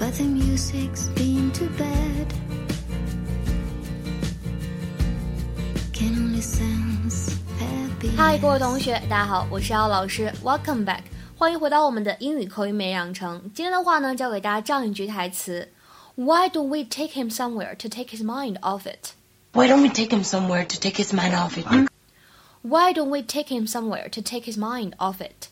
[0.00, 2.32] But the music's been too bad.
[5.92, 8.16] Can only sense happiness.
[8.16, 11.00] 嗨，各位同学，大家好，我是姚老师，Welcome back，
[11.36, 13.40] 欢迎回到我们的英语口语每日养成。
[13.54, 15.68] 今天的话呢，教给大家这样一句台词：
[16.14, 19.12] Why don't we take him somewhere to take his mind off it?
[19.52, 21.66] Why don't we take him somewhere to take his mind off it?
[22.62, 25.48] Why don't we take him somewhere to take his mind off it?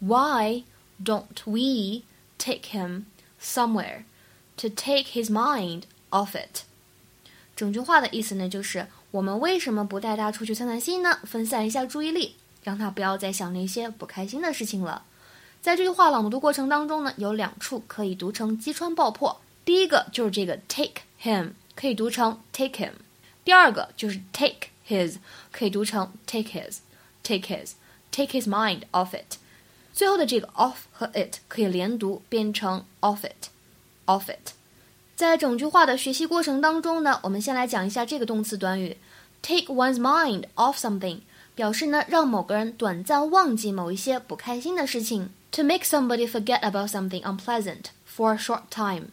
[0.00, 0.64] Why
[1.02, 2.04] don't we
[2.38, 3.06] take him
[3.41, 4.03] somewhere
[4.57, 6.63] to take his mind off it?
[7.55, 11.19] 整句话的意思呢，就是我们为什么不带他出去散散心呢？
[11.23, 15.03] 分散一下注意力，让他不要再想那些不开心的事情了。
[15.61, 19.41] 在这句话朗读过程当中呢，有两处可以读成击穿爆破。
[19.65, 22.91] 第一个就是这个 take him，可以读成 take him；
[23.43, 25.17] 第二个就是 take his，
[25.51, 29.37] 可以读成 take his，take his，take his mind off it。
[29.98, 34.52] 最后的这个 off 和 it 可以连读，变成 off it，off it。
[35.14, 38.96] 在整句话的学习过程当中呢，我们先来讲一下这个动词短语
[39.42, 41.20] take one's mind off something，
[41.54, 49.06] 表示呢让某个人短暂忘记某一些不开心的事情，to make somebody forget about something unpleasant for a short time。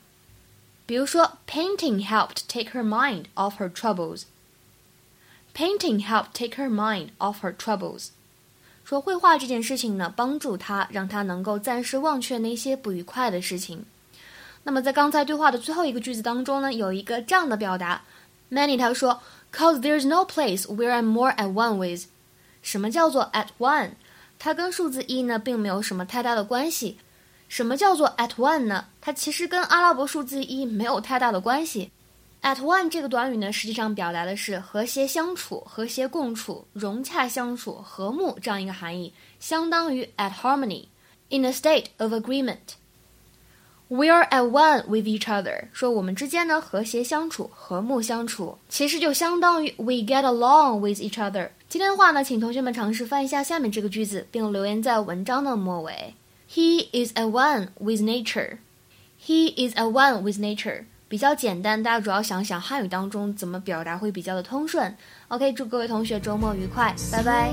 [0.88, 8.08] 比如说，painting helped take her mind off her troubles。Painting helped take her mind off her troubles。
[8.87, 13.85] 说绘画这件事情呢，帮助他，让他能够暂时忘却那些不愉快的事情。
[14.63, 18.03] 那么在刚才对话的最后一个句子当中呢，有一个这样的表达
[18.49, 19.21] ，Many 他说
[19.53, 22.05] ，Cause there's no place where I'm more at one with。
[22.63, 23.91] 什么叫做 at one？
[24.39, 26.99] 它跟数字一呢，并没有什么太大的关系。
[27.49, 28.85] 什么叫做 at one 呢？
[29.01, 31.91] 它其实跟阿拉伯数字一没有太大的关系。
[32.47, 42.77] At one 这个短语呢，实际上表达的是和谐相处、和谐共处、融洽相处、和睦这样一个含义，相当于 at harmony，in a state of agreement。
[43.89, 51.51] We are at one with each other，说我们之间呢和谐相处、和睦相处，其实就相当于 we get along with each other。
[51.69, 56.15] 今天的话呢，请同学们尝试翻一下下面这个句子，并留言在文章的末尾。
[56.49, 58.59] He is at one with nature.
[59.21, 60.85] He is at one with nature.
[61.09, 64.95] 比较简单大家主要想想汉语当中怎么表达会比较的通顺。
[65.29, 67.53] Ok 祝各位同学周末愉快拜拜。